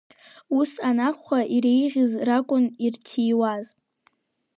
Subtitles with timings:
[0.59, 3.65] Ус анакәха, иреиӷьыз ракәын ирҭиуаз…